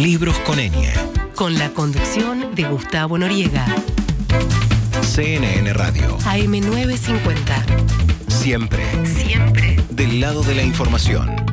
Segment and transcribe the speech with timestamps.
[0.00, 0.70] Libros con ñ.
[1.34, 3.64] Con la conducción de Gustavo Noriega.
[5.02, 6.18] CNN Radio.
[6.18, 8.28] AM950.
[8.28, 8.84] Siempre.
[9.06, 9.80] Siempre.
[9.90, 11.45] Del lado de la información.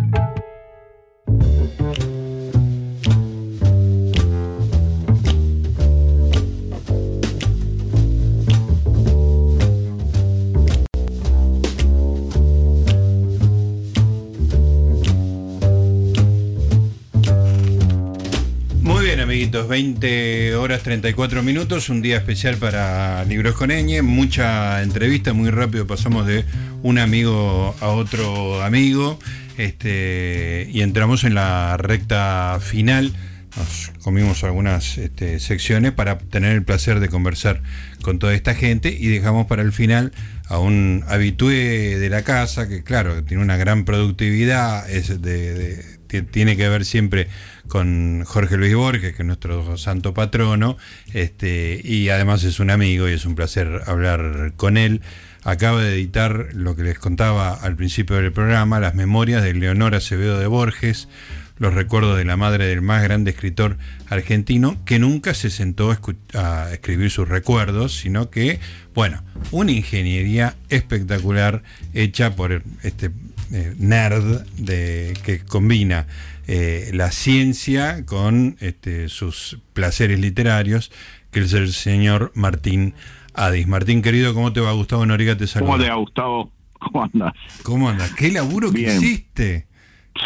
[19.78, 25.88] 20 horas 34 minutos, un día especial para Libros con Eñe, mucha entrevista, muy rápido
[25.88, 26.46] pasamos de
[26.84, 29.18] un amigo a otro amigo,
[29.58, 33.14] este, y entramos en la recta final.
[33.58, 37.64] Nos comimos algunas este, secciones para tener el placer de conversar
[38.04, 40.12] con toda esta gente y dejamos para el final
[40.50, 45.84] a un habitué de la casa que claro, tiene una gran productividad, es de- de-
[46.06, 47.28] ti- tiene que ver siempre
[47.68, 50.78] con Jorge Luis Borges, que es nuestro santo patrono,
[51.14, 55.02] este, y además es un amigo y es un placer hablar con él.
[55.44, 59.96] Acaba de editar lo que les contaba al principio del programa, las memorias de Leonor
[59.96, 61.10] Acevedo de Borges,
[61.58, 63.78] los recuerdos de la madre del más grande escritor
[64.10, 65.96] argentino, que nunca se sentó
[66.34, 68.60] a escribir sus recuerdos, sino que,
[68.94, 73.12] bueno, una ingeniería espectacular hecha por este
[73.54, 76.08] eh, nerd de, que combina
[76.48, 80.92] eh, la ciencia con este, sus placeres literarios,
[81.32, 82.94] que es el señor Martín
[83.34, 83.68] Adis.
[83.68, 84.72] Martín, querido, ¿cómo te va?
[84.74, 85.72] Gustavo Noriga te saluda.
[85.72, 86.52] ¿Cómo te va, Gustavo?
[86.80, 87.34] ¿Cómo andas?
[87.64, 88.12] ¿Cómo andas?
[88.14, 89.68] ¿Qué laburo que hiciste?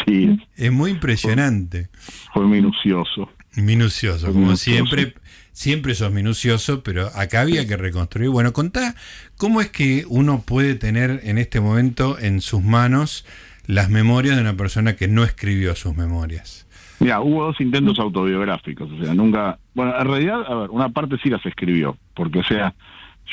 [0.05, 1.89] Sí, Es muy impresionante.
[2.33, 3.30] fue minucioso.
[3.55, 4.72] Minucioso, Fue como minucioso.
[4.89, 5.14] siempre,
[5.58, 8.30] siempre sos minucioso, pero acá había que reconstruir.
[8.30, 8.94] Bueno, contá,
[9.38, 13.25] ¿cómo es que uno puede tener en este momento en sus manos
[13.66, 16.67] las memorias de una persona que no escribió sus memorias?
[16.99, 19.58] Mira, hubo dos intentos autobiográficos, o sea, nunca...
[19.73, 22.75] Bueno, en realidad, a ver, una parte sí las escribió, porque, o sea,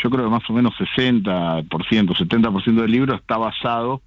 [0.02, 4.00] yo creo que más o menos 60%, 70% del libro está basado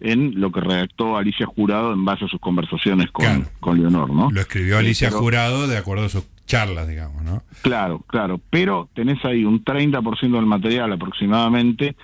[0.00, 3.44] en lo que redactó Alicia Jurado en base a sus conversaciones con, Claro.
[3.60, 4.30] con Leonor, ¿no?
[4.30, 7.42] Lo escribió Alicia pero- Jurado de acuerdo a sus charlas, digamos, ¿no?
[7.62, 11.94] Claro, claro, pero tenés ahí un 30% del material aproximadamente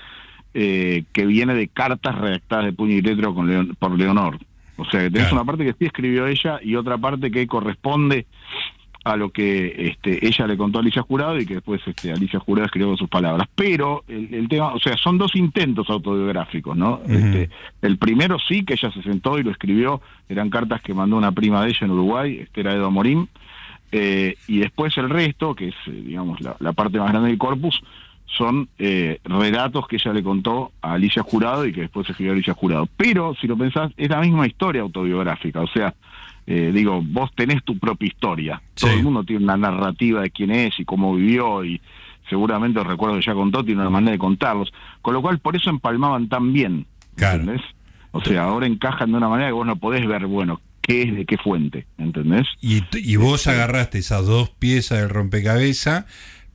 [0.54, 4.38] eh, que viene de cartas redactadas de puño y letra con Leon- por Leonor.
[4.76, 5.36] O sea, que tenés Claro.
[5.36, 8.26] una parte que sí escribió ella y otra parte que corresponde
[9.04, 12.38] a lo que este, ella le contó a Alicia Jurado y que después este, Alicia
[12.40, 13.46] Jurado escribió con sus palabras.
[13.54, 17.00] Pero el, el tema, o sea, son dos intentos autobiográficos, ¿no?
[17.06, 17.50] Este,
[17.82, 21.32] el primero sí, que ella se sentó y lo escribió, eran cartas que mandó una
[21.32, 23.28] prima de ella en Uruguay, este era Edo Morín,
[23.96, 27.38] eh, y después el resto, que es, eh, digamos, la, la parte más grande del
[27.38, 27.80] corpus,
[28.26, 32.54] son eh, relatos que ella le contó a Alicia Jurado y que después escribió Alicia
[32.54, 32.88] Jurado.
[32.96, 35.60] Pero, si lo pensás, es la misma historia autobiográfica.
[35.60, 35.94] O sea,
[36.44, 38.62] eh, digo, vos tenés tu propia historia.
[38.74, 41.80] Todo el mundo tiene una narrativa de quién es y cómo vivió y
[42.28, 44.72] seguramente los recuerdos que ya contó tiene una manera de contarlos.
[45.02, 46.86] Con lo cual, por eso empalmaban tan bien.
[47.14, 47.42] Claro.
[47.42, 47.64] ¿Entendés?
[48.10, 51.16] O sea, ahora encajan de una manera que vos no podés ver, bueno, qué es
[51.16, 51.86] de qué fuente.
[51.98, 52.46] ¿Entendés?
[52.60, 56.04] Y, vos agarraste esas dos piezas del rompecabezas,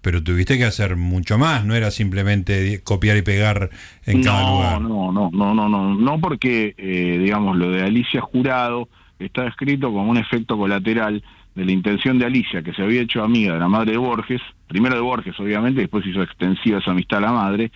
[0.01, 3.69] pero tuviste que hacer mucho más, no era simplemente copiar y pegar
[4.05, 4.81] en cada no, lugar.
[4.81, 9.91] No, no, no, no, no, no porque, eh, digamos, lo de Alicia Jurado está escrito
[9.91, 11.23] como un efecto colateral
[11.55, 14.41] de la intención de Alicia, que se había hecho amiga de la madre de Borges,
[14.67, 17.71] primero de Borges, obviamente, después hizo extensiva esa amistad a la madre,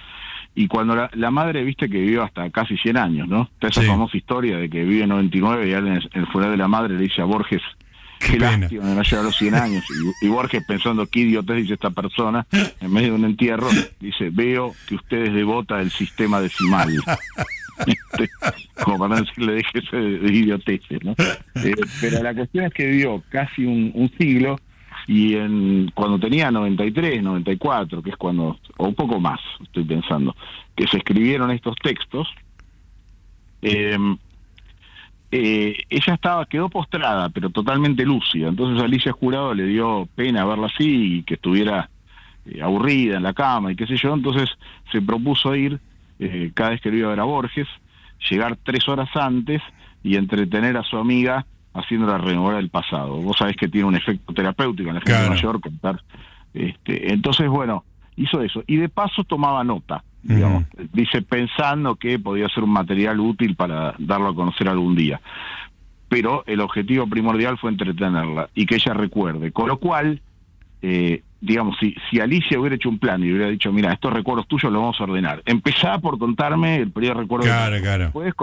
[0.55, 3.49] y cuando la, la madre, viste que vivió hasta casi 100 años, ¿no?
[3.53, 3.87] Está esa Sí.
[3.87, 7.01] famosa historia de que vive 99 y alguien en el funeral de la madre le
[7.03, 7.61] dice a Borges,
[8.19, 9.83] Qué qué, lástima no llegar a los 100 años.
[10.21, 12.45] Y, y Borges pensando, qué idiotez dice esta persona,
[12.79, 13.67] en medio de un entierro,
[13.99, 16.89] dice, veo que usted es devota del sistema decimal.
[17.87, 18.29] Este,
[18.83, 21.15] Como para no decirle, déjese de, de idioteces, ¿no?
[21.55, 24.59] Eh, pero la cuestión es que vivió casi un, un siglo
[25.07, 30.35] y en cuando tenía 93, 94, que es cuando, o un poco más, estoy pensando,
[30.75, 32.27] que se escribieron estos textos,
[33.61, 33.97] eh,
[35.35, 38.49] eh, ella estaba quedó postrada, pero totalmente lúcida.
[38.49, 41.89] Entonces Alicia Jurado le dio pena verla así y que estuviera
[42.45, 44.13] eh, aburrida en la cama y qué sé yo.
[44.13, 44.47] Entonces
[44.91, 45.79] se propuso ir
[46.19, 47.67] eh, cada vez que lo iba a ver a Borges,
[48.29, 49.59] llegar tres horas antes
[50.03, 53.17] y entretener a su amiga haciéndola renovar el pasado.
[53.17, 55.29] Vos sabés que tiene un efecto terapéutico en la gente Claro.
[55.31, 56.01] mayor contar.
[56.53, 57.83] Este, entonces, bueno,
[58.15, 58.63] hizo eso.
[58.67, 60.65] Y de paso tomaba nota, digamos.
[60.93, 65.19] Dice, pensando que podía ser un material útil para darlo a conocer algún día.
[66.09, 69.51] Pero el objetivo primordial fue entretenerla y que ella recuerde.
[69.51, 70.21] Con lo cual,
[70.83, 74.47] eh, digamos, si, si Alicia hubiera hecho un plan y hubiera dicho, mira, estos recuerdos
[74.47, 75.43] tuyos los vamos a ordenar.
[75.45, 77.45] Empezá por contarme el primer recuerdo.
[77.45, 78.11] Claro, claro.
[78.11, 78.33] Puedes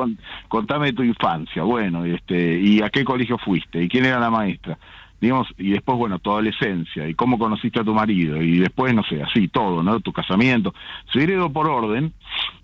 [0.49, 4.21] contarme de tu infancia, bueno, y este, y a qué colegio fuiste, y quién era
[4.21, 4.77] la maestra.
[5.21, 9.03] digamos, y después, bueno, tu adolescencia, y cómo conociste a tu marido, y después, no
[9.05, 10.01] sé, así, todo, ¿no?
[10.01, 10.75] Tu casamiento.
[11.13, 12.13] Se heredó por orden,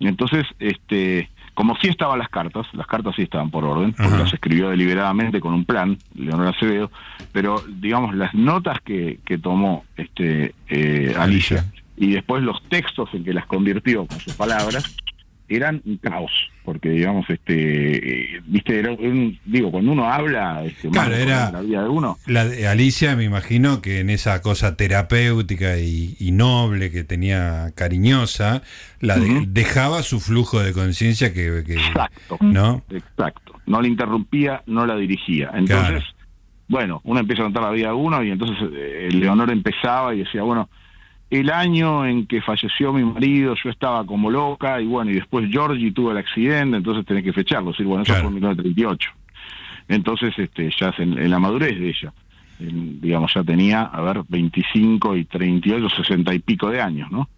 [0.00, 4.24] entonces, este, como sí estaban las cartas, las cartas sí estaban por orden, porque Ajá.
[4.24, 6.90] las escribió deliberadamente con un plan, Leonor Acevedo,
[7.32, 11.64] pero, digamos, las notas que, que tomó este eh, Alicia, Alicia.
[11.96, 14.96] y después los textos en que las convirtió con sus palabras,
[15.48, 16.30] eran un caos,
[16.66, 21.60] porque digamos, este, eh, viste, era un- digo, cuando uno habla, este, Claro, era- la
[21.62, 26.32] vida de uno, La de Alicia, me imagino que en esa cosa terapéutica y, y
[26.32, 28.62] noble que tenía cariñosa,
[29.00, 32.82] la de- dejaba su flujo de conciencia que, que- exacto, ¿no?
[32.90, 36.04] exacto, no la interrumpía, no la dirigía, entonces, Claro.
[36.68, 40.18] bueno, uno empieza a contar la vida de uno y entonces eh, Leonor empezaba y
[40.24, 40.68] decía, bueno,
[41.30, 45.48] el año en que falleció mi marido yo estaba como loca y bueno, y después
[45.50, 48.28] Georgie tuvo el accidente, entonces tenés que fecharlo, decir, bueno, eso Claro.
[48.28, 49.10] fue en 1938.
[49.88, 52.12] Entonces, este, ya es en, en la madurez de ella,
[52.58, 57.28] en, digamos, ya tenía, a ver, 25 y 38, 60 y pico de años, ¿no?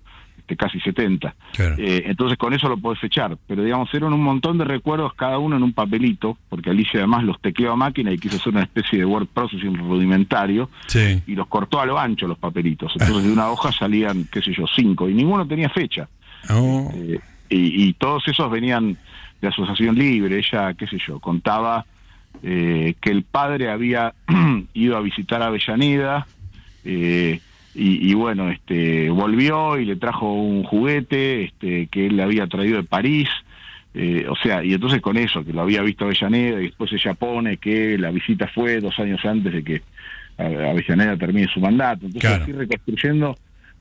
[0.48, 1.34] Este, casi 70.
[1.52, 1.74] Claro.
[1.78, 5.38] Eh, entonces con eso lo podés fechar, pero digamos, eran un montón de recuerdos, cada
[5.38, 8.62] uno en un papelito, porque Alicia además los tecleó a máquina y quiso hacer una
[8.62, 11.22] especie de word processing rudimentario, Sí.
[11.26, 12.92] y los cortó a lo ancho los papelitos.
[12.98, 16.08] Entonces de una hoja salían, qué sé yo, cinco, y ninguno tenía fecha.
[16.48, 18.96] Oh, Eh, y, y todos esos venían
[19.42, 20.38] de asociación libre.
[20.38, 21.84] Ella, qué sé yo, contaba
[22.42, 24.14] eh, que el padre había
[24.72, 26.26] ido a visitar a Avellaneda
[26.84, 27.40] eh,
[27.78, 32.46] y, y bueno, este volvió y le trajo un juguete este, que él le había
[32.46, 33.28] traído de París.
[33.94, 37.14] Eh, o sea, y entonces con eso, que lo había visto Avellaneda, y después ella
[37.14, 39.82] pone que la visita fue dos años antes de que
[40.36, 42.06] Avellaneda termine su mandato.
[42.06, 42.42] Entonces, Claro.
[42.44, 43.36] así reconstruyendo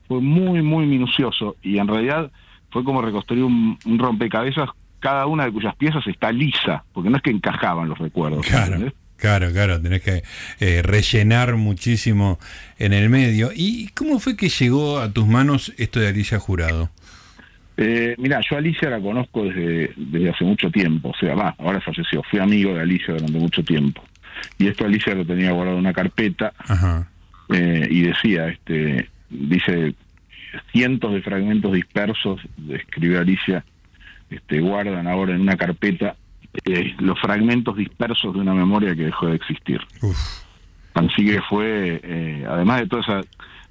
[0.06, 2.30] fue muy, muy minucioso y en realidad
[2.70, 4.70] fue como reconstruir un, un rompecabezas,
[5.00, 8.46] cada una de cuyas piezas está lisa, porque no es que encajaban los recuerdos.
[8.46, 8.66] claro.
[8.74, 8.94] ¿entendés?
[9.18, 10.22] Claro, claro, tenés que
[10.60, 12.38] eh, rellenar muchísimo
[12.78, 13.50] en el medio.
[13.54, 16.90] ¿Y cómo fue que llegó a tus manos esto de Alicia Jurado?
[17.76, 21.54] Eh, mira, yo a Alicia la conozco desde, desde hace mucho tiempo, o sea, va,
[21.58, 24.02] ahora falleció, fui amigo de Alicia durante mucho tiempo.
[24.58, 27.08] Y esto Alicia lo tenía guardado en una carpeta Ajá.
[27.52, 29.94] eh, y decía, este, dice,
[30.72, 33.64] cientos de fragmentos dispersos, escribió Alicia,
[34.30, 36.16] este, guardan ahora en una carpeta
[36.64, 39.80] eh, los fragmentos dispersos de una memoria que dejó de existir.
[40.02, 40.16] Uf,
[40.94, 43.20] Así que fue, eh, además de toda esa...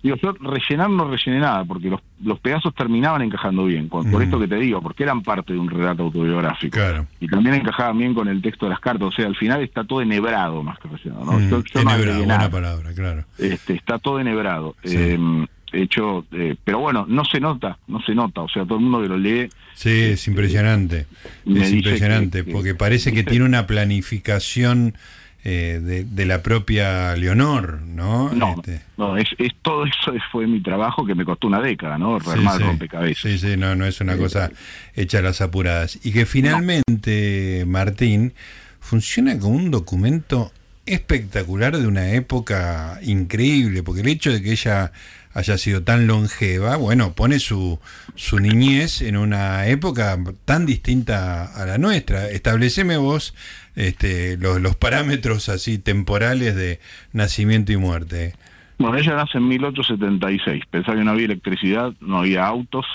[0.01, 4.21] Digo, yo rellenar no rellené nada, porque los, los pedazos terminaban encajando bien, con- por
[4.21, 6.77] esto que te digo, porque eran parte de un relato autobiográfico.
[6.77, 7.07] claro.
[7.19, 9.83] Y también encajaban bien con el texto de las cartas, o sea, al final está
[9.83, 11.25] todo enhebrado más que rellenado.
[11.25, 11.31] ¿no?
[11.39, 12.49] Mm, Yo- yo no enhebrado, agregué buena nada.
[12.51, 13.25] palabra, claro.
[13.39, 14.75] Este, está todo enhebrado.
[14.83, 14.95] Sí.
[14.97, 18.83] Eh, hecho, eh, pero bueno, no se nota, no se nota, o sea, todo el
[18.83, 21.05] mundo que lo lee Sí, es impresionante.
[21.45, 24.95] me Es impresionante, que- porque que- parece que tiene una planificación
[25.43, 28.33] eh, de, de la propia Leonor, ¿no?
[28.33, 31.97] No, Este, no es, es todo eso fue mi trabajo que me costó una década,
[31.97, 32.19] ¿no?
[32.19, 32.63] Rearmar sí.
[32.63, 33.21] rompecabezas.
[33.21, 34.51] Sí, sí, no, no es una cosa
[34.95, 35.99] hecha a las apuradas.
[36.03, 38.33] Y que finalmente, Martín,
[38.81, 40.51] funciona como un documento
[40.85, 44.91] espectacular de una época increíble, porque el hecho de que ella
[45.37, 47.79] haya sido tan longeva, bueno, pone su,
[48.15, 52.27] su niñez en una época tan distinta a la nuestra.
[52.29, 53.35] Estableceme vos
[53.75, 56.79] este, los, los parámetros así temporales de
[57.13, 58.33] nacimiento y muerte.
[58.79, 60.63] Bueno, ella nace en 1876.
[60.71, 62.85] Pensaba que no había electricidad, no había autos.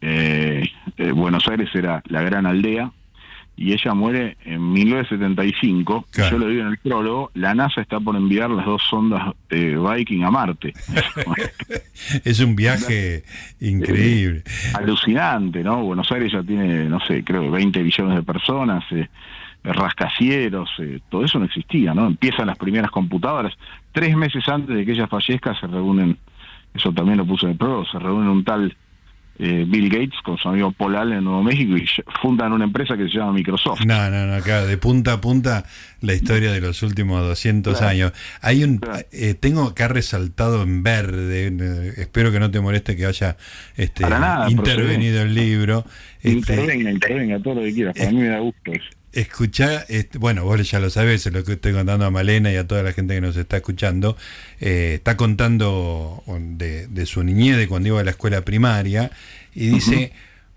[0.00, 0.62] eh,
[0.96, 2.90] eh, Buenos Aires era la gran aldea.
[3.56, 6.06] Y ella muere en 1975.
[6.10, 6.30] Claro.
[6.32, 7.30] Yo lo digo en el prólogo.
[7.34, 10.74] La NASA está por enviar las dos sondas eh, Viking a Marte.
[12.24, 13.24] Es un viaje
[13.60, 14.42] increíble.
[14.74, 15.82] Alucinante, ¿no?
[15.82, 18.84] Buenos Aires ya tiene, no sé, creo que 20 millones de personas.
[18.92, 19.08] eh,
[19.72, 22.06] rascacieros, eh, todo eso no existía, ¿no?
[22.06, 23.54] Empiezan las primeras computadoras.
[23.92, 26.16] Tres meses antes de que ella fallezca se reúnen,
[26.74, 28.76] eso también lo puse en el prólogo, se reúnen un tal
[29.38, 31.86] eh, Bill Gates con su amigo Paul Allen en Nuevo México y
[32.22, 33.80] fundan una empresa que se llama Microsoft.
[33.84, 35.64] No, no, no, claro, de punta a punta
[36.00, 37.90] la historia de los últimos 200 Claro.
[37.90, 38.12] años.
[38.40, 39.00] Hay un, Claro.
[39.12, 43.36] eh, tengo acá resaltado en verde, eh, espero que no te moleste que haya
[43.76, 45.84] este, nada, intervenido el libro.
[46.22, 48.84] Este, Intervenga, intervenga, todo lo que quieras, para mí me da gusto eso.
[49.16, 52.66] Escuchá, este, bueno, vos ya lo sabés, lo que estoy contando a Malena y a
[52.66, 54.14] toda la gente que nos está escuchando.
[54.60, 59.10] eh, está contando de, de su niñez, de cuando iba a la escuela primaria,
[59.54, 60.12] y dice: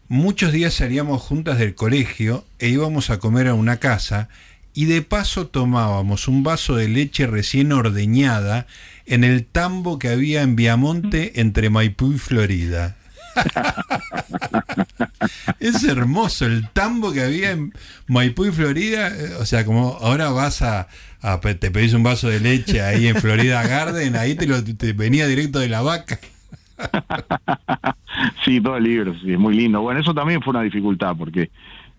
[0.10, 4.28] Muchos días salíamos juntas del colegio e íbamos a comer a una casa,
[4.74, 8.68] y de paso tomábamos un vaso de leche recién ordeñada
[9.06, 12.98] en el tambo que había en Viamonte entre Maipú y Florida.
[15.60, 17.74] es hermoso el tambo que había en
[18.08, 19.10] Maipú y Florida.
[19.10, 20.88] eh, O sea, como ahora vas a,
[21.60, 25.28] te pedís un vaso de leche ahí en Florida Garden, ahí te, lo, te venía
[25.28, 26.20] directo de la vaca.
[28.44, 29.82] Sí, todo el libro, sí, es muy lindo.
[29.82, 31.50] Bueno, eso también fue una dificultad porque,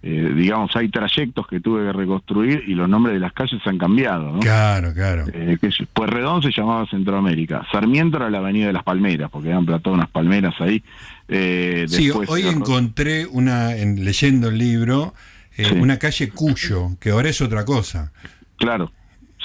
[0.03, 3.77] eh, digamos, hay trayectos que tuve que reconstruir y los nombres de las calles han
[3.79, 4.39] cambiado, ¿no?
[4.41, 5.27] Claro, claro.
[5.33, 9.49] Eh, que es- Pueyrredón se llamaba Centroamérica, Sarmiento era la Avenida de las Palmeras, porque
[9.49, 10.83] habían plantado unas palmeras ahí.
[11.29, 15.13] Eh, Sí, después hoy encontré una, en, leyendo el libro,
[15.57, 15.75] eh, Sí.
[15.75, 18.11] una calle Cuyo, que ahora es otra cosa.
[18.57, 18.91] Claro.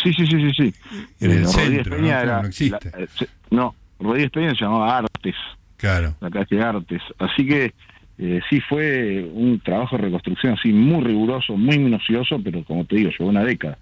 [0.01, 0.51] Sí, sí, sí, sí.
[0.55, 0.73] sí.
[1.19, 2.21] En el Rodríguez centro, Peña ¿no?
[2.23, 2.91] era- No existe.
[2.91, 5.35] la- eh, se- no, Rodríguez Peña se llamaba Artes,
[5.77, 6.15] Claro.
[6.21, 7.01] la calle Artes.
[7.19, 7.73] Así que
[8.17, 12.95] eh, sí fue un trabajo de reconstrucción así muy riguroso, muy minucioso, pero como te
[12.97, 13.77] digo, llevó una década.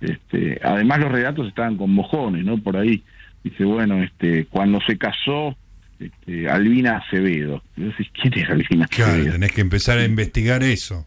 [0.00, 2.58] Este, además los relatos estaban con mojones, ¿no?
[2.58, 3.02] Por ahí
[3.42, 5.56] dice, bueno, este, cuando se casó
[5.98, 7.60] este, Albina Acevedo.
[7.74, 9.32] Decís, ¿quién es Albina Claro, Acevedo?
[9.32, 11.06] tenés que empezar a investigar eso.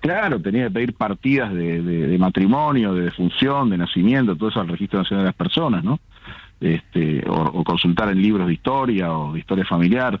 [0.00, 4.60] Claro, tenía que pedir partidas de, de- de matrimonio, de defunción, de nacimiento, todo eso
[4.60, 6.00] al Registro Nacional de las Personas, ¿no?
[6.60, 10.20] Este, o, o consultar en libros de historia o de historia familiar.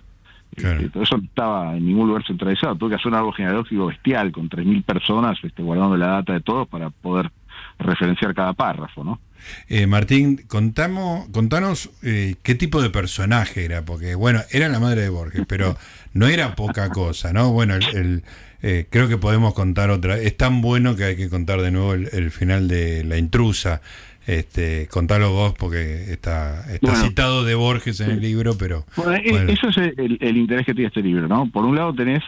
[0.56, 0.90] Claro.
[0.90, 2.76] Todo eso no estaba en ningún lugar centralizado.
[2.76, 6.40] Tuve que hacer un árbol genealógico bestial con 3.000 personas este, guardando la data de
[6.40, 7.30] todos para poder
[7.78, 9.20] referenciar cada párrafo, ¿no?
[9.68, 15.02] Eh, Martín, contamos, contanos eh, qué tipo de personaje era, porque bueno, era la madre
[15.02, 15.76] de Borges, pero
[16.12, 17.50] no era poca cosa, ¿no?
[17.50, 18.24] Bueno, el, el,
[18.62, 20.16] eh, creo que podemos contar otra.
[20.16, 23.80] Es tan bueno que hay que contar de nuevo el, el final de La intrusa.
[24.26, 27.04] Este, contalo vos porque está, está Bueno.
[27.04, 29.50] citado de Borges en el libro, pero Bueno, e- bueno.
[29.50, 31.46] eso es el, el interés que tiene este libro, ¿no?
[31.50, 32.22] Por un lado tenés,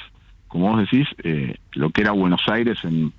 [0.49, 3.13] como vos decís, eh, lo que era Buenos Aires en,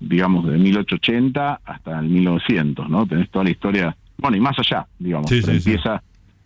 [0.00, 3.06] digamos, de 1880 hasta el 1900, ¿no?
[3.06, 5.50] Tenés toda la historia, bueno, y más allá, digamos, sí, sí.
[5.50, 6.02] empieza,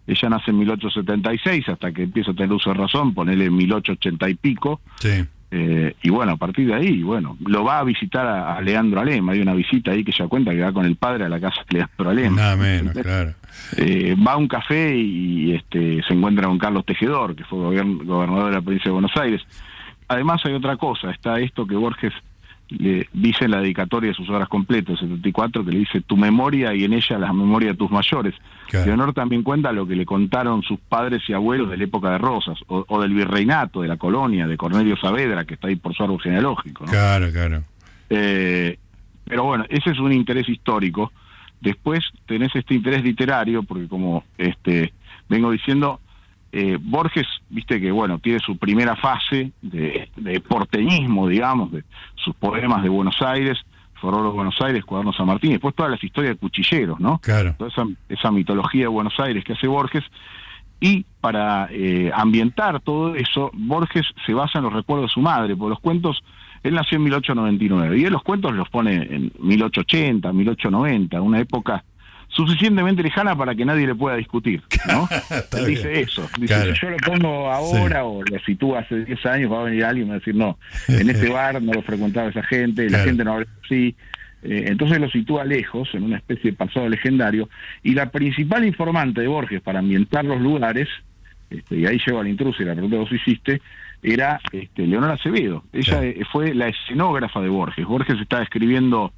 [0.06, 4.34] ella nace en 1876 hasta que empieza a tener uso de razón, ponele 1880 y
[4.34, 8.56] pico, sí, eh, y bueno, a partir de ahí, bueno, lo va a visitar a,
[8.56, 11.24] a Leandro Alem, hay una visita ahí que ella cuenta que va con el padre
[11.24, 12.34] a la casa de Leandro Alem.
[12.34, 13.32] nada menos, claro.
[13.76, 18.04] Eh, va a un café y este, se encuentra con Carlos Tejedor, que fue gobern-
[18.04, 19.42] gobernador de la provincia de Buenos Aires.
[20.06, 22.12] Además hay otra cosa, está esto que Borges
[22.68, 26.74] le dice en la dedicatoria de sus obras completas, 74, que le dice tu memoria
[26.74, 28.34] y en ella la memoria de tus mayores.
[28.68, 28.86] Claro.
[28.86, 32.18] Leonor también cuenta lo que le contaron sus padres y abuelos de la época de
[32.18, 35.94] Rosas, o, o del virreinato, de la colonia, de Cornelio Saavedra, que está ahí por
[35.94, 36.84] su árbol genealógico.
[36.84, 36.90] ¿no?
[36.90, 37.62] Claro, claro.
[38.10, 38.78] Eh,
[39.24, 41.12] pero bueno, ese es un interés histórico.
[41.60, 44.92] Después tenés este interés literario, porque como este
[45.28, 46.00] vengo diciendo,
[46.52, 52.34] eh, Borges, viste que bueno, tiene su primera fase de, de porteñismo, digamos, de sus
[52.34, 53.58] poemas de Buenos Aires,
[54.00, 57.18] Fororo de Buenos Aires, Cuaderno San Martín, y después todas las historias de cuchilleros, ¿no?
[57.18, 57.54] Claro.
[57.58, 60.04] toda esa, esa mitología de Buenos Aires que hace Borges.
[60.80, 65.56] Y para eh, ambientar todo eso, Borges se basa en los recuerdos de su madre,
[65.56, 66.22] porque los cuentos,
[66.62, 71.84] él nació en 1899, y él los cuentos los pone en 1880, 1890, una época
[72.46, 75.08] suficientemente lejana para que nadie le pueda discutir, ¿no?
[75.30, 75.76] Está Él bien.
[75.76, 76.72] dice eso, dice, Claro.
[76.72, 80.10] yo lo pongo ahora o lo sitúo hace 10 años, va a venir alguien y
[80.10, 80.56] va a decir, no,
[80.88, 83.94] en este bar no lo frecuentaba esa gente, la gente no habla así,
[84.44, 87.48] eh, entonces lo sitúa lejos, en una especie de pasado legendario,
[87.82, 90.88] y la principal informante de Borges para ambientar los lugares,
[91.50, 93.60] este, y ahí llego al intruso y la pregunta que vos hiciste,
[94.00, 95.64] era este, Leonora Acevedo.
[95.72, 96.26] Ella Claro.
[96.30, 97.84] fue la escenógrafa de Borges.
[97.84, 99.12] Borges estaba escribiendo,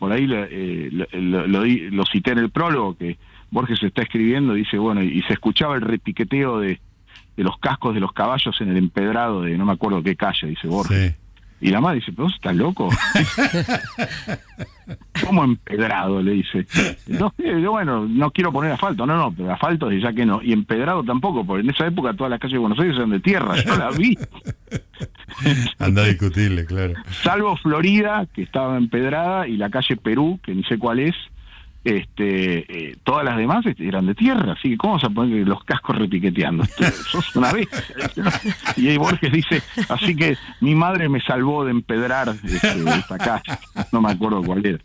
[0.00, 3.18] por ahí lo, eh, lo, lo- lo cité en el prólogo, que
[3.52, 6.80] Borges está escribiendo, dice, bueno, y se escuchaba el repiqueteo de,
[7.36, 10.48] de los cascos de los caballos en el empedrado de no me acuerdo qué calle,
[10.48, 11.12] dice Borges.
[11.12, 11.14] Sí.
[11.60, 12.88] Y la madre dice, pero vos estás loco.
[15.24, 16.22] ¿Cómo empedrado?
[16.22, 16.66] Le dice.
[17.06, 19.06] No, eh, yo, bueno, no quiero poner asfalto.
[19.06, 20.42] No, no, pero asfalto ya que no.
[20.42, 23.20] Y empedrado tampoco, porque en esa época todas las calles de Buenos Aires eran de
[23.20, 23.56] tierra.
[23.56, 24.16] Yo la vi.
[25.78, 26.94] Anda a discutirle, claro.
[27.22, 31.14] Salvo Florida, que estaba empedrada, y la calle Perú, que ni sé cuál es.
[31.82, 35.48] Este, eh, todas las demás este, eran de tierra, así que ¿cómo vas a poner
[35.48, 36.64] los cascos repiqueteando?
[36.64, 37.68] Este, Sos una vez.
[38.76, 43.58] Y ahí Borges dice, así que mi madre me salvó de empedrar este, esta calle,
[43.92, 44.78] no me acuerdo cuál era.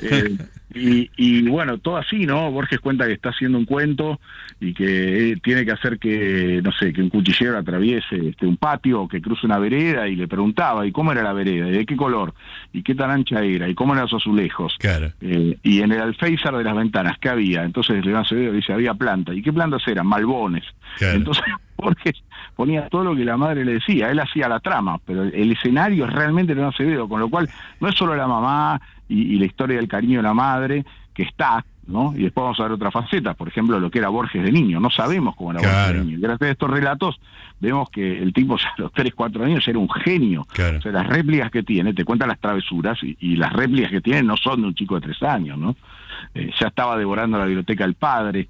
[0.00, 0.36] Eh,
[0.76, 2.50] y, y bueno, todo así, ¿no?
[2.50, 4.20] Borges cuenta que está haciendo un cuento
[4.60, 8.56] y que eh, tiene que hacer que, no sé, que un cuchillero atraviese este, un
[8.56, 11.68] patio o que cruce una vereda y le preguntaba, ¿y cómo era la vereda?
[11.68, 12.34] ¿Y de qué color?
[12.72, 13.68] ¿Y qué tan ancha era?
[13.68, 14.76] ¿Y cómo eran los azulejos?
[14.78, 15.12] Claro.
[15.20, 17.64] Eh, y en el alféizar de las ventanas, ¿qué había?
[17.64, 19.34] Entonces León Acevedo dice, había planta.
[19.34, 20.06] ¿Y qué plantas eran?
[20.06, 20.64] Malbones.
[20.98, 21.16] Claro.
[21.16, 21.44] Entonces
[21.76, 22.22] Borges
[22.54, 26.06] ponía todo lo que la madre le decía, él hacía la trama, pero el, escenario
[26.06, 27.48] es realmente León Acevedo, con lo cual
[27.80, 30.84] no es solo la mamá y, y la historia del cariño de la madre,
[31.14, 32.12] que está, ¿no?
[32.14, 34.80] Y después vamos a ver otra faceta, por ejemplo, lo que era Borges de niño.
[34.80, 36.18] No sabemos cómo era Borges de niño.
[36.20, 37.20] Gracias a estos relatos
[37.58, 40.46] vemos que el tipo ya a los 3, 4 años era un genio.
[40.52, 40.78] Claro.
[40.78, 44.00] O sea, las réplicas que tiene, te cuentan las travesuras y, y las réplicas que
[44.00, 45.76] tiene no son de un chico de 3 años, ¿no?
[46.34, 48.48] Eh, ya estaba devorando la biblioteca del padre.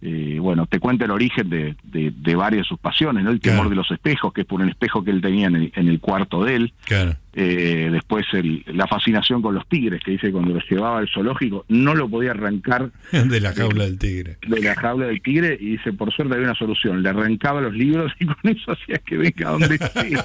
[0.00, 3.30] Eh, bueno, te cuenta el origen de, de, de varias de sus pasiones, ¿no?
[3.30, 3.70] El temor Claro.
[3.70, 5.98] de los espejos, que es por un espejo que él tenía en el, en el
[5.98, 6.72] cuarto de él.
[6.84, 7.16] Claro.
[7.34, 11.64] Eh, después el- la fascinación con los tigres, que dice cuando los llevaba al zoológico
[11.68, 14.38] no lo podía arrancar De la jaula del tigre.
[14.46, 17.74] de la jaula del tigre y dice, por suerte había una solución, le arrancaba los
[17.74, 20.16] libros y con eso hacía que venga donde esté.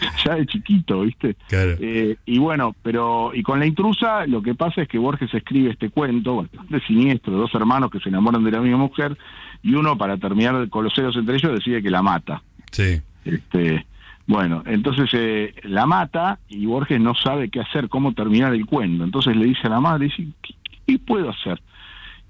[0.24, 1.36] ya de chiquito, ¿viste?
[1.48, 1.76] Claro.
[1.80, 5.70] Eh, y bueno, pero y con la intrusa lo que pasa es que Borges escribe
[5.70, 9.16] este cuento bastante siniestro de dos hermanos que se enamoran de la misma mujer
[9.62, 12.42] y uno para terminar con los celos entre ellos decide que la mata.
[12.70, 13.00] Sí.
[13.24, 13.84] Este,
[14.26, 19.04] bueno, entonces eh, la mata y Borges no sabe qué hacer, cómo terminar el cuento.
[19.04, 20.54] Entonces le dice a la madre, dice, ¿qué,
[20.86, 21.60] qué puedo hacer?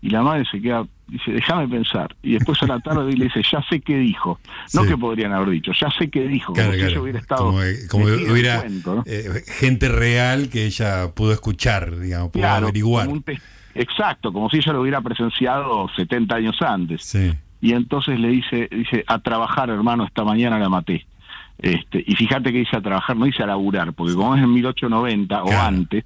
[0.01, 2.15] Y la madre se queda, dice, déjame pensar.
[2.23, 4.39] Y después a la tarde le dice, ya sé qué dijo.
[4.75, 4.89] No Sí.
[4.89, 6.53] que podrían haber dicho, ya sé qué dijo.
[6.53, 7.59] Claro, como si ella hubiera estado como
[7.91, 9.03] como en el hubiera cuento, ¿no?
[9.07, 13.07] eh, gente real que ella pudo escuchar, digamos, pudo Claro, averiguar.
[13.07, 13.23] como
[13.75, 17.05] Exacto, como si ella lo hubiera presenciado 70 años antes.
[17.05, 17.33] Sí.
[17.63, 21.07] y entonces le dice, dice, a trabajar hermano, esta mañana la maté.
[21.59, 24.51] Este, y fíjate que dice a trabajar, no dice a laburar, porque como es en
[24.55, 25.63] 1890 o Claro.
[25.63, 26.05] antes,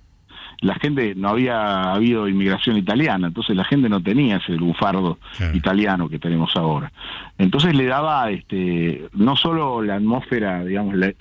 [0.61, 5.19] la gente, no había habido inmigración italiana, entonces la gente no tenía ese Claro.
[5.55, 6.91] italiano que tenemos ahora.
[7.39, 11.13] Entonces le daba este no solo la atmósfera, digamos, la-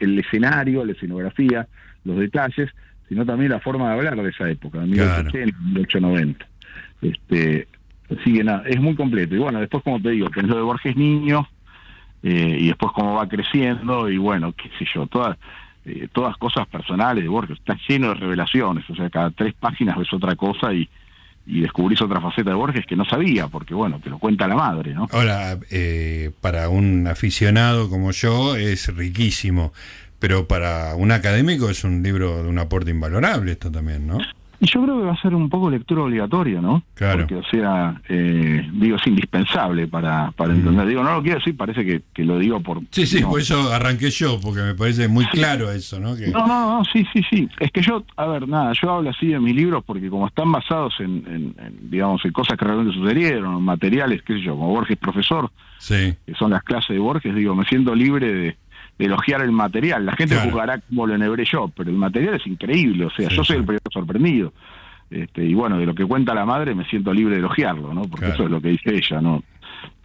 [0.00, 1.66] el escenario, la escenografía,
[2.04, 2.70] los detalles,
[3.08, 5.24] sino también la forma de hablar de esa época, de Claro.
[5.24, 6.46] 1880, 1890.
[7.02, 7.66] Este,
[8.18, 9.34] así que nada, es muy completo.
[9.34, 11.48] Y bueno, después como te digo, que es lo de Borges Niño,
[12.22, 15.38] eh, y después cómo va creciendo, y bueno, qué sé yo, todas,
[15.84, 19.96] eh, todas cosas personales de Borges, está lleno de revelaciones, o sea, cada tres páginas
[19.96, 20.88] ves otra cosa y,
[21.46, 24.56] y descubrís otra faceta de Borges que no sabía, porque bueno, te lo cuenta la
[24.56, 25.08] madre, ¿no?
[25.10, 29.72] Ahora, eh, para un aficionado como yo es riquísimo,
[30.18, 34.18] pero para un académico es un libro de un aporte invalorable esto también, ¿no?
[34.62, 36.82] Y yo creo que va a ser un poco lectura obligatoria, ¿no?
[36.94, 37.20] Claro.
[37.20, 40.86] Porque, o sea, eh, digo, es indispensable para, para entender.
[40.86, 42.82] Digo, no lo quiero decir, parece que, que lo digo por...
[42.82, 42.86] Mm.
[42.90, 43.30] Sí, sí, no.
[43.30, 46.14] por eso arranqué yo, porque me parece muy claro eso, ¿no?
[46.14, 47.48] Que, No, no, no, sí, sí, sí.
[47.58, 50.52] Es que yo, a ver, nada, yo hablo así de mis libros porque como están
[50.52, 54.56] basados en, en- en, digamos, en cosas que realmente sucedieron, en materiales, qué sé yo,
[54.56, 58.56] como Borges profesor, sí, que son las clases de Borges, digo, me siento libre de
[59.04, 60.04] elogiar el material.
[60.06, 60.50] La gente Claro.
[60.50, 63.56] juzgará como lo enhebré yo, pero el material es increíble, o sea, Sí, yo soy
[63.56, 63.60] sí.
[63.60, 64.52] el primero sorprendido.
[65.10, 68.02] Este, y bueno, de lo que cuenta la madre me siento libre de elogiarlo, ¿no?
[68.02, 68.34] Porque Claro.
[68.34, 69.42] eso es lo que dice ella, ¿no?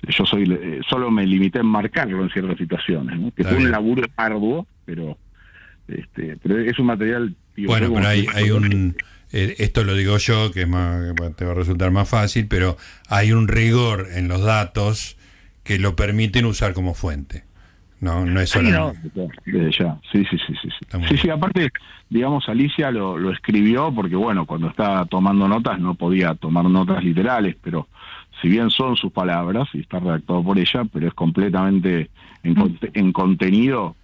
[0.07, 3.31] Yo soy eh, solo me limité en marcarlo en ciertas situaciones, ¿no?
[3.31, 5.17] Que Está fue un laburo arduo, pero
[5.87, 8.95] este, pero es un material digo, Bueno, pero hay, hay un...
[9.31, 12.47] eh, esto lo digo yo, que es más, que te va a resultar más fácil,
[12.47, 12.77] pero
[13.09, 15.17] hay un rigor en los datos
[15.63, 17.43] que lo permiten usar como fuente.
[18.01, 18.69] No, no es solo...
[18.69, 18.93] no,
[19.45, 19.97] desde ya.
[20.11, 20.69] Sí, sí, sí, sí.
[21.09, 21.69] Sí, sí, aparte,
[22.09, 27.03] digamos, Alicia lo, lo escribió porque, bueno, cuando estaba tomando notas no podía tomar notas
[27.03, 27.87] literales, pero
[28.41, 32.09] si bien son sus palabras y está redactado por ella, pero es completamente
[32.43, 33.95] en, conte- en contenido,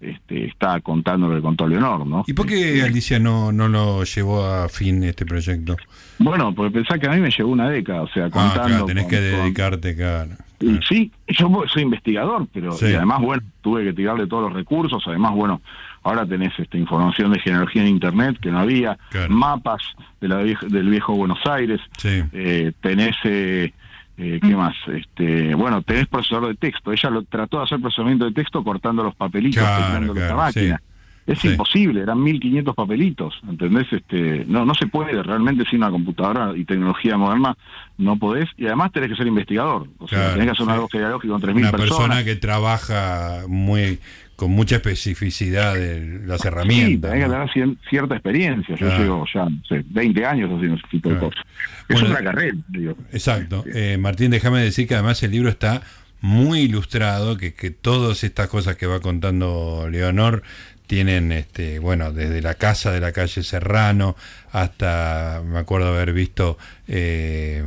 [0.00, 2.24] este, está contando lo que contó Leonor, ¿no?
[2.26, 5.76] ¿Y por qué Alicia no, no lo llevó a fin este proyecto?
[6.18, 8.62] Bueno, porque pensá que a mí me llevó una década, o sea, Ah, contando...
[8.68, 10.30] claro, tenés con- que dedicarte, claro.
[10.60, 12.86] Y Sí, yo soy investigador, pero Sí.
[12.86, 15.02] y además, bueno, tuve que tirarle todos los recursos.
[15.06, 15.60] Además, bueno,
[16.02, 19.34] ahora tenés esta información de genealogía en Internet que no había, Claro.
[19.34, 19.82] mapas
[20.20, 22.22] de la vieja- del viejo Buenos Aires, Sí.
[22.32, 23.72] eh, tenés, eh,
[24.18, 24.74] eh, ¿qué más?
[24.86, 26.90] Este, bueno, tenés procesador de texto.
[26.90, 30.36] Ella lo trató de hacer procesamiento de texto cortando los papelitos, Claro, a la claro,
[30.38, 30.80] máquina.
[31.26, 31.48] Es Sí.
[31.48, 33.86] imposible, eran 1500 papelitos, ¿entendés?
[33.92, 37.56] Este, no, no se puede, realmente sin una computadora y tecnología moderna
[37.98, 40.68] no podés, y además tenés que ser investigador, o sea, Claro, tenés que hacer un
[40.68, 40.74] sí.
[40.74, 41.98] árbol genealógico con 3.000 Una personas.
[41.98, 43.98] persona que trabaja muy
[44.36, 47.10] con mucha especificidad de las Sí, herramientas.
[47.10, 47.34] tenés que ¿no?
[47.38, 51.18] tener cien- cierta experiencia, yo llevo ya, no sé, 20 años haciendo ese tipo de
[51.18, 51.42] cosas.
[51.88, 52.94] Es Bueno, otra carrera, digo.
[53.12, 53.64] Exacto.
[53.74, 55.80] Eh, Martín, déjame decir que además el libro está
[56.20, 60.42] muy ilustrado, que, que todas estas cosas que va contando Leonor
[60.86, 64.16] tienen, este, bueno, desde la casa de la calle Serrano
[64.52, 67.62] hasta, me acuerdo haber visto, eh,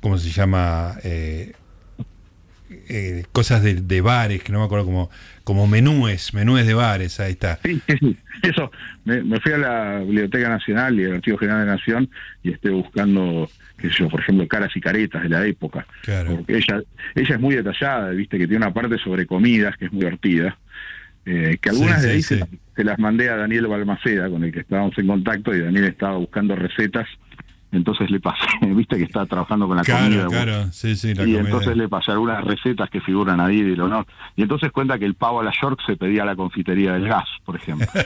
[0.00, 0.96] ¿cómo se llama?
[1.04, 1.52] Eh,
[2.88, 5.10] eh, cosas de, de bares, que no me acuerdo como,
[5.44, 7.58] como menúes, menúes de bares, ahí está.
[7.62, 8.16] Sí, sí, sí.
[8.42, 8.70] Eso,
[9.04, 12.10] me, me fui a la Biblioteca Nacional y al Archivo General de la Nación
[12.42, 15.86] y estoy buscando, qué sé yo, por ejemplo, caras y caretas de la época.
[16.02, 16.36] Claro.
[16.36, 16.82] Porque ella,
[17.14, 20.58] ella es muy detallada, viste, que tiene una parte sobre comidas que es muy divertida.
[21.24, 22.58] Eh, que algunas Sí, de ahí sí, se, sí.
[22.76, 26.16] se las mandé a Daniel Balmaceda, con el que estábamos en contacto, y Daniel estaba
[26.16, 27.06] buscando recetas
[27.74, 30.26] entonces le pasé, viste que está trabajando con la Claro, comida.
[30.28, 31.40] claro, sí, sí, la y comida.
[31.40, 34.06] entonces le pasé algunas recetas que figuran ahí del honor.
[34.36, 37.08] Y entonces cuenta que el pavo a la York se pedía a la confitería del
[37.08, 37.86] gas, por ejemplo.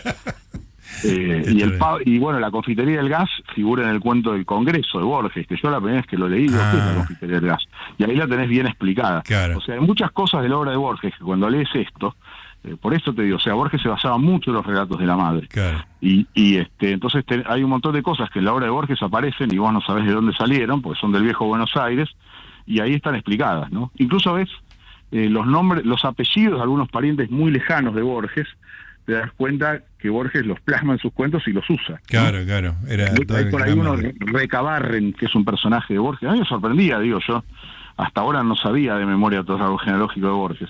[1.04, 4.46] Eh, y, el pavo- y bueno, la confitería del gas figura en el cuento del
[4.46, 6.86] Congreso de Borges, que yo la primera vez que lo leí, digo, ¿qué es Ah.
[6.92, 7.62] la confitería del gas?
[7.98, 9.22] Y ahí la tenés bien explicada.
[9.22, 9.58] Claro.
[9.58, 12.14] O sea, hay muchas cosas de la obra de Borges que cuando lees esto,
[12.74, 15.16] por eso te digo, o sea, Borges se basaba mucho en los relatos de la
[15.16, 15.46] madre.
[15.48, 15.84] Claro.
[16.00, 18.70] Y, y este, entonces te- hay un montón de cosas que en la obra de
[18.72, 22.08] Borges aparecen y vos no sabés de dónde salieron, porque son del viejo Buenos Aires,
[22.66, 23.92] y ahí están explicadas, ¿no?
[23.98, 24.48] Incluso ves
[25.12, 28.48] eh, los nombres, los apellidos de algunos parientes muy lejanos de Borges,
[29.04, 31.94] te das cuenta que Borges los plasma en sus cuentos y los usa.
[31.94, 32.00] ¿no?
[32.06, 32.74] Claro, claro.
[32.88, 36.28] Era Hay por ahí uno, de- Recabarren, que es un personaje de Borges.
[36.28, 37.44] A mí me sorprendía, digo yo.
[37.96, 40.68] Hasta ahora no sabía de memoria todo el árbol genealógico de Borges.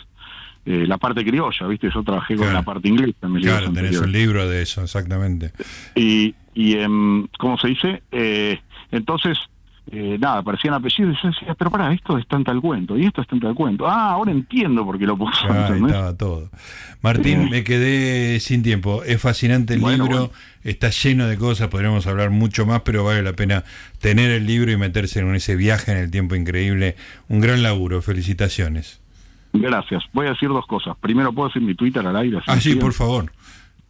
[0.68, 1.88] Eh, la parte criolla, ¿viste?
[1.94, 4.06] Yo trabajé con la parte inglesa en mis libros Claro, tenés anteriores.
[4.08, 5.52] un libro de eso, exactamente.
[5.94, 8.02] Y, y em, ¿cómo se dice?
[8.10, 8.58] Eh,
[8.90, 9.38] entonces,
[9.92, 13.04] eh, nada, aparecían apellidos y yo decía, pero pará, esto es tanta el cuento, y
[13.06, 13.86] esto es tanta el cuento.
[13.86, 15.46] Ah, ahora entiendo por qué lo puso.
[16.18, 16.50] Todo.
[17.00, 17.50] Martín, Sí.
[17.50, 19.04] me quedé sin tiempo.
[19.04, 20.32] Es fascinante el Bueno, libro, bueno.
[20.64, 23.62] está lleno de cosas, podríamos hablar mucho más, pero vale la pena
[24.00, 26.96] tener el libro y meterse en ese viaje en el tiempo increíble.
[27.28, 29.00] Un gran laburo, felicitaciones.
[29.60, 30.04] Gracias.
[30.12, 30.96] Voy a decir dos cosas.
[31.00, 32.38] Primero, ¿puedo decir mi Twitter al aire?
[32.38, 33.32] Así Ah, sí, por favor.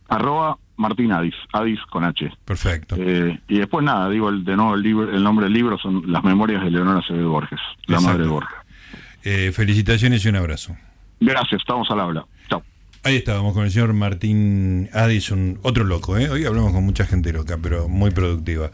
[0.09, 2.31] Arroba Martín Adis, Adis con H.
[2.45, 2.97] Perfecto.
[2.99, 6.11] Eh, y después nada, digo el, de nuevo el, libro, el nombre del libro son
[6.11, 8.09] Las Memorias de Leonora Acevedo Borges, la Exacto.
[8.13, 8.57] madre de Borges.
[9.25, 10.77] Eh, felicitaciones y un abrazo.
[11.19, 12.25] Gracias, estamos al habla.
[12.49, 12.63] Chao.
[13.03, 16.29] Ahí estábamos con el señor Martín Addison, otro loco, ¿eh?
[16.29, 18.71] Hoy hablamos con mucha gente loca, pero muy productiva.